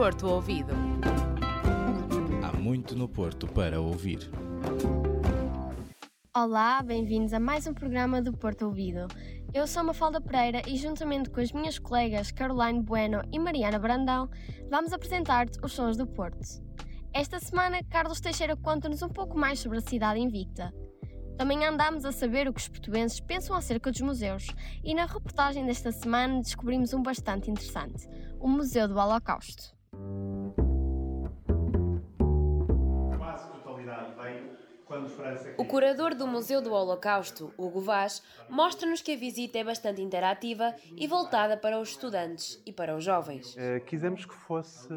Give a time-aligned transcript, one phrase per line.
[0.00, 0.72] Porto Ouvido.
[2.42, 4.30] Há muito no Porto para ouvir.
[6.34, 9.06] Olá, bem-vindos a mais um programa do Porto Ouvido.
[9.52, 14.30] Eu sou Mafalda Pereira e, juntamente com as minhas colegas Caroline Bueno e Mariana Brandão,
[14.70, 16.40] vamos apresentar-te os sons do Porto.
[17.12, 20.72] Esta semana, Carlos Teixeira conta-nos um pouco mais sobre a cidade invicta.
[21.36, 24.46] Também andámos a saber o que os portuenses pensam acerca dos museus
[24.82, 28.08] e na reportagem desta semana descobrimos um bastante interessante,
[28.40, 29.78] o Museu do Holocausto.
[35.56, 40.74] O curador do Museu do Holocausto, Hugo Vaz, mostra-nos que a visita é bastante interativa
[40.96, 43.54] e voltada para os estudantes e para os jovens.
[43.54, 44.92] Uh, quisemos que fosse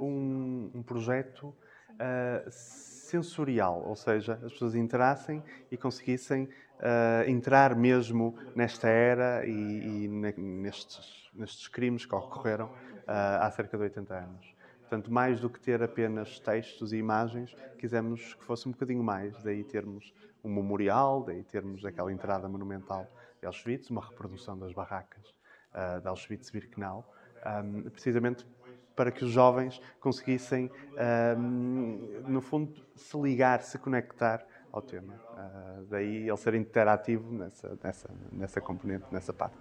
[0.00, 8.34] um, um projeto uh, sensorial, ou seja, as pessoas entrassem e conseguissem uh, entrar mesmo
[8.54, 12.70] nesta era e, e nestes, nestes, crimes que ocorreram
[13.06, 14.54] há cerca de 80 anos.
[14.80, 19.42] Portanto, mais do que ter apenas textos e imagens, quisemos que fosse um bocadinho mais,
[19.42, 20.12] daí termos
[20.44, 25.34] um memorial, daí termos aquela entrada monumental de Auschwitz, uma reprodução das barracas
[25.72, 27.10] uh, de Auschwitz-Birkenau,
[27.64, 28.46] um, precisamente
[28.94, 30.70] para que os jovens conseguissem,
[31.36, 35.14] um, no fundo, se ligar, se conectar ao tema.
[35.14, 39.56] Uh, daí ele ser interativo nessa, nessa, nessa componente, nessa parte.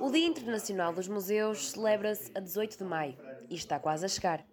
[0.00, 3.16] O Dia Internacional dos Museus celebra-se a 18 de maio
[3.48, 4.44] e está quase a chegar.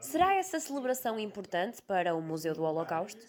[0.00, 3.24] Será essa celebração importante para o Museu do Holocausto?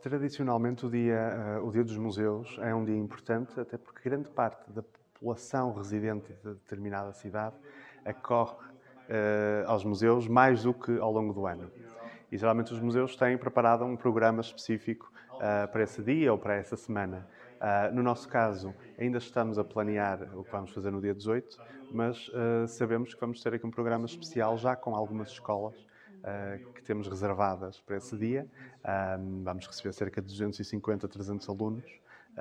[0.00, 4.28] Tradicionalmente, o dia, uh, o dia dos Museus é um dia importante, até porque grande
[4.28, 7.56] parte da população residente de determinada cidade
[8.04, 11.70] acorre uh, aos museus mais do que ao longo do ano.
[12.30, 16.54] E geralmente os museus têm preparado um programa específico uh, para esse dia ou para
[16.54, 17.26] essa semana.
[17.54, 21.58] Uh, no nosso caso, ainda estamos a planear o que vamos fazer no dia 18,
[21.90, 26.72] mas uh, sabemos que vamos ter aqui um programa especial já com algumas escolas uh,
[26.72, 28.46] que temos reservadas para esse dia.
[29.42, 31.84] vamos receber cerca de 250 a 300 alunos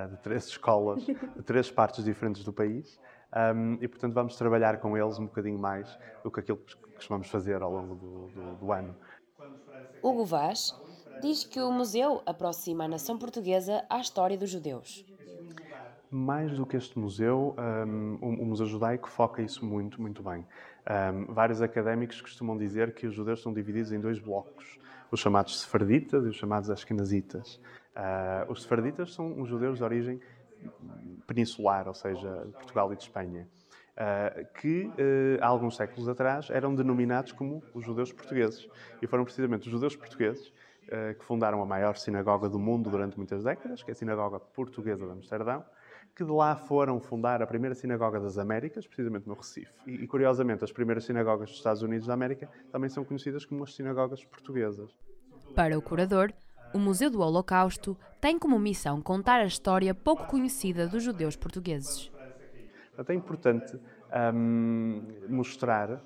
[0.10, 3.00] de três escolas, de três partes diferentes do país.
[3.56, 7.30] Um, e, portanto, vamos trabalhar com eles um bocadinho mais do que aquilo que costumamos
[7.30, 8.96] fazer ao longo do, do, do ano.
[10.02, 10.75] Hugo Vaz
[11.24, 15.06] diz que o museu aproxima a nação portuguesa à história dos judeus.
[16.12, 17.56] Mais do que este museu,
[17.88, 20.46] um, o Museu Judaico foca isso muito, muito bem.
[20.86, 24.78] Um, vários académicos costumam dizer que os judeus estão divididos em dois blocos,
[25.10, 27.56] os chamados sefarditas e os chamados ashkenazitas.
[27.96, 30.20] Uh, os sefarditas são os judeus de origem
[31.26, 33.48] peninsular, ou seja, de Portugal e de Espanha,
[33.96, 38.68] uh, que uh, há alguns séculos atrás eram denominados como os judeus portugueses.
[39.02, 40.52] E foram precisamente os judeus portugueses
[41.18, 45.06] que fundaram a maior sinagoga do mundo durante muitas décadas, que é a Sinagoga Portuguesa
[45.06, 45.64] de Amsterdão,
[46.16, 49.74] que de lá foram fundar a primeira sinagoga das Américas, precisamente no Recife.
[49.88, 53.64] E, e, curiosamente, as primeiras sinagogas dos Estados Unidos da América também são conhecidas como
[53.64, 54.92] as sinagogas portuguesas.
[55.56, 56.32] Para o curador,
[56.74, 62.12] o Museu do Holocausto tem como missão contar a história pouco conhecida dos judeus portugueses.
[63.08, 63.80] É importante
[64.34, 66.02] um, mostrar uh,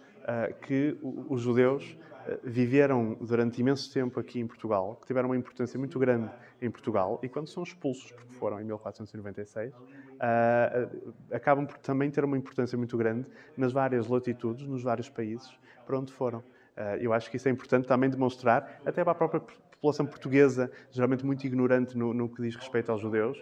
[0.61, 0.97] que
[1.29, 5.97] os judeus eh, viveram durante imenso tempo aqui em Portugal, que tiveram uma importância muito
[5.99, 6.29] grande
[6.61, 9.77] em Portugal, e quando são expulsos, porque foram em 1496, uh,
[10.19, 10.89] eh,
[11.31, 15.49] acabam por também ter uma importância muito grande nas várias latitudes, nos vários países
[15.85, 16.39] para onde foram.
[16.39, 20.71] Uh, eu acho que isso é importante também demonstrar, até para a própria população portuguesa,
[20.91, 23.41] geralmente muito ignorante no, no que diz respeito aos judeus.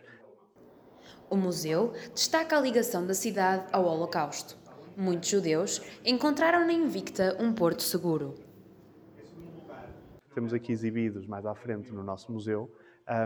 [1.30, 4.58] O museu destaca a ligação da cidade ao Holocausto.
[4.96, 8.36] Muitos judeus encontraram na Invicta um porto seguro.
[10.36, 12.70] Temos aqui exibidos mais à frente no nosso museu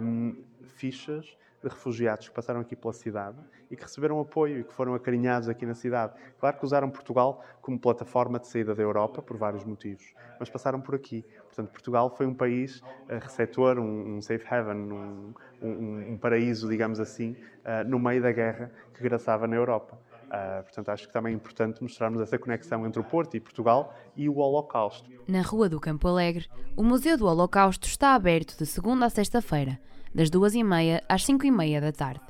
[0.03, 1.25] um, fichas
[1.59, 3.38] de refugiados que passaram aqui pela cidade
[3.70, 6.14] e que receberam apoio e que foram acarinhados aqui na cidade.
[6.40, 10.80] Claro que usaram Portugal como plataforma de saída da Europa, por vários motivos, mas passaram
[10.80, 11.25] por aqui.
[11.45, 15.33] Portanto, Portugal foi um país uh, receptor, um, um, safe haven, um,
[15.63, 17.36] um, paraíso, digamos assim,
[17.66, 20.00] uh, no meio da guerra que graçava na Europa.
[20.30, 23.96] Uh, portanto, acho que também é importante mostrarmos essa conexão entre o Porto e Portugal
[24.16, 25.10] e o Holocausto.
[25.28, 26.48] Na Rua do Campo Alegre,
[26.78, 29.80] o Museu do Holocausto está aberto de segunda a sexta-feira,
[30.14, 32.22] das duas e meia às cinco e meia da tarde.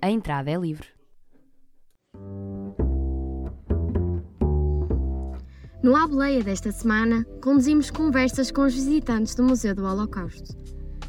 [0.00, 0.88] A entrada é livre.
[5.82, 10.56] No Ableia desta semana, conduzimos conversas com os visitantes do Museu do Holocausto.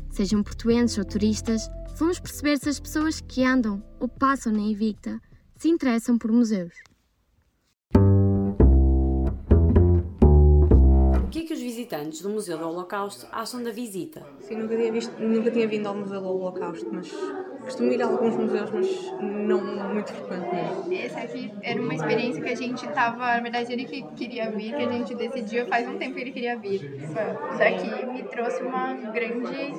[0.10, 5.22] Sejam portuenses ou turistas, fomos perceber se as pessoas que andam ou passam na Invicta
[5.64, 6.74] se interessam por museus.
[11.24, 14.28] O que é que os visitantes do Museu do Holocausto acham da visita.
[14.42, 17.10] Sim, nunca tinha, visto, nunca tinha vindo ao Museu do Holocausto, mas
[17.64, 19.62] costumo ir a alguns museus, mas não
[19.94, 21.06] muito frequentemente.
[21.06, 24.76] Essa aqui era uma experiência que a gente estava, na verdade ele que queria vir,
[24.76, 26.96] que a gente decidiu faz um tempo que ele queria vir.
[26.96, 29.74] Isso aqui me trouxe uma grande,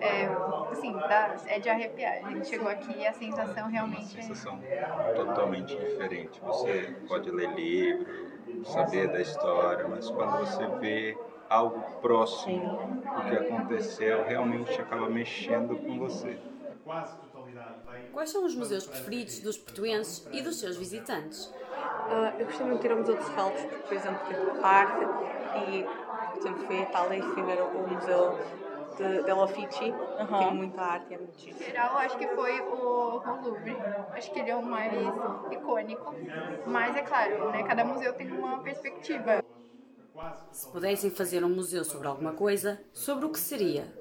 [0.00, 0.26] é,
[0.70, 2.24] assim, dá, é de arrepiar.
[2.24, 5.12] A gente chegou aqui e a sensação realmente uma sensação é...
[5.14, 6.40] totalmente diferente.
[6.40, 8.06] Você pode ler livro,
[8.64, 11.16] saber da história, mas quando você vê
[11.48, 16.38] algo próximo do que aconteceu, realmente acaba mexendo com você.
[18.12, 21.46] Quais são os museus preferidos dos portuenses e dos seus visitantes?
[21.46, 25.04] Uh, eu gostei muito de ir ao Museu de Serralves, porque, por exemplo, tem arte
[25.68, 25.84] e,
[26.30, 28.38] por exemplo, fui a Itália e fui ver o Museu
[28.96, 30.38] de, de Uffizi, uhum.
[30.38, 31.62] tem muita arte e é muito chique.
[31.62, 33.76] Em geral, acho que foi o, o Louvre.
[34.12, 34.92] Acho que ele é o mais
[35.50, 36.14] icônico.
[36.66, 39.42] Mas, é claro, né, cada museu tem uma perspectiva.
[40.52, 43.92] Se pudessem fazer um museu sobre alguma coisa, sobre o que seria?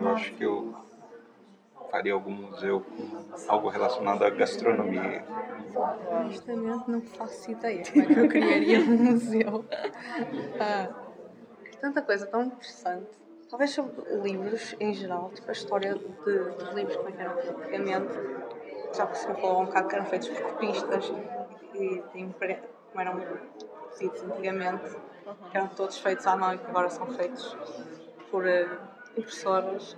[0.00, 0.74] Eu acho que eu
[1.92, 2.82] faria algum museu
[3.46, 5.22] algo relacionado à gastronomia.
[6.10, 9.64] Honestamente, não faço ideia como é que eu criaria um museu.
[10.58, 10.88] Ah,
[11.80, 13.10] tanta coisa tão interessante.
[13.50, 18.14] Talvez sobre livros em geral, tipo a história de, dos livros como que eram antigamente.
[18.94, 21.12] Já que se falou um bocado que eram feitos por copistas
[21.74, 24.96] e como eram produzidos antigamente,
[25.50, 27.54] que eram todos feitos à mão e que agora são feitos
[28.30, 28.78] por uh,
[29.16, 29.96] impressoras.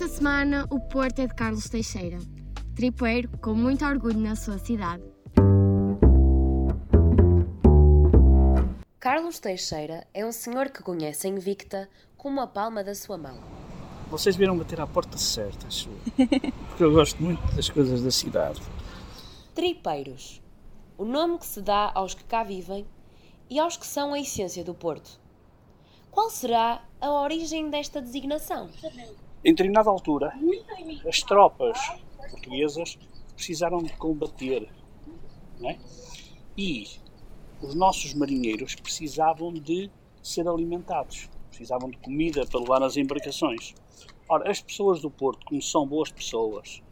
[0.00, 2.18] Esta semana o Porto é de Carlos Teixeira,
[2.76, 5.02] tripeiro com muito orgulho na sua cidade.
[9.00, 13.40] Carlos Teixeira é um senhor que conhece a Invicta como a palma da sua mão.
[14.08, 15.90] Vocês viram bater à porta certa, acho
[16.68, 18.62] porque eu gosto muito das coisas da cidade.
[19.52, 20.40] Tripeiros,
[20.96, 22.86] o nome que se dá aos que cá vivem
[23.50, 25.20] e aos que são a essência do Porto.
[26.08, 28.70] Qual será a origem desta designação?
[29.44, 30.32] Em determinada altura,
[31.06, 31.78] as tropas
[32.30, 32.98] portuguesas
[33.36, 34.68] precisaram de combater,
[35.62, 35.78] é?
[36.56, 36.88] e
[37.62, 39.90] os nossos marinheiros precisavam de
[40.20, 43.74] ser alimentados, precisavam de comida para levar nas embarcações.
[44.28, 46.82] Ora, as pessoas do Porto, como são boas pessoas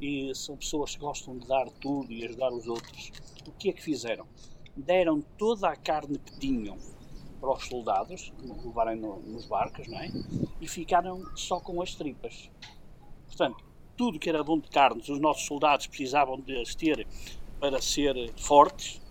[0.00, 3.12] e são pessoas que gostam de dar tudo e ajudar os outros,
[3.46, 4.26] o que é que fizeram?
[4.76, 6.76] Deram toda a carne que tinham
[7.44, 8.32] para os soldados
[8.64, 10.10] levarem no, nos barcos, não é?
[10.60, 12.50] E ficaram só com as tripas.
[13.26, 13.62] Portanto,
[13.94, 17.06] tudo que era bom de carnes, os nossos soldados precisavam de as ter
[17.60, 19.02] para ser fortes.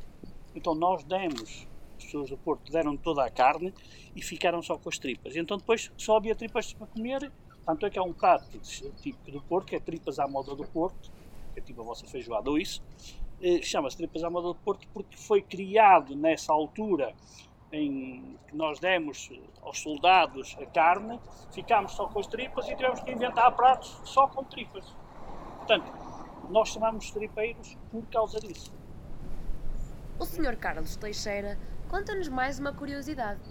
[0.56, 3.71] Então nós demos, as pessoas do Porto deram toda a carne
[4.15, 5.35] e ficaram só com as tripas.
[5.35, 7.31] Então depois só havia tripas para comer.
[7.63, 8.59] Tanto é que há um prato
[9.01, 11.12] típico do Porto, que é tripas à moda do Porto,
[11.53, 12.83] que é tipo a vossa feijoada ou isso,
[13.41, 17.13] eh, chama-se tripas à moda do Porto porque foi criado nessa altura
[17.73, 19.31] em que nós demos
[19.61, 21.19] aos soldados a carne,
[21.51, 24.85] ficámos só com as tripas e tivemos que inventar pratos só com tripas.
[25.57, 25.91] Portanto,
[26.49, 28.71] nós chamamos tripeiros por causa disso.
[30.19, 30.55] O Sr.
[30.57, 31.57] Carlos Teixeira
[31.89, 33.41] conta-nos mais uma curiosidade.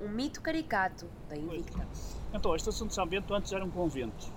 [0.00, 1.88] Um mito caricato da Invicta.
[2.34, 4.30] Então, a estação de São Bento antes era um convento.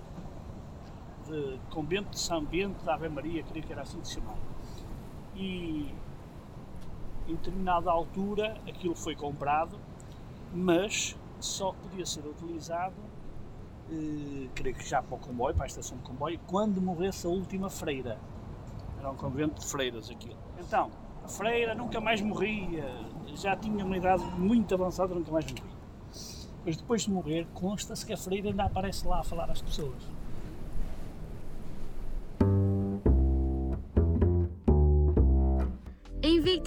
[1.26, 4.38] De convento de São Bento da Ave Maria, creio que era assim que se chamava.
[5.36, 5.94] E
[7.28, 9.78] em determinada altura aquilo foi comprado,
[10.54, 12.96] mas só podia ser utilizado,
[13.92, 17.30] eh, creio que já para o comboio, para a estação de comboio, quando morresse a
[17.30, 18.20] última freira.
[19.00, 20.38] Era um convento de freiras aquilo.
[20.60, 20.90] Então,
[21.24, 22.86] a freira nunca mais morria,
[23.36, 25.78] já tinha uma idade muito avançada, nunca mais morria.
[26.66, 30.04] Mas depois de morrer, consta-se que a freira ainda aparece lá a falar às pessoas.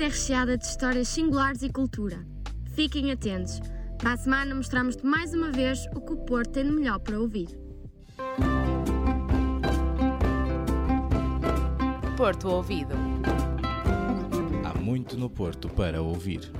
[0.02, 2.24] É recheada de histórias singulares e cultura.
[2.74, 3.60] Fiquem atentos.
[3.98, 7.20] Para a semana mostramos-te mais uma vez o que o Porto tem de melhor para
[7.20, 7.48] ouvir.
[12.16, 12.94] Porto Ouvido.
[14.64, 16.50] Há muito no Porto para ouvir.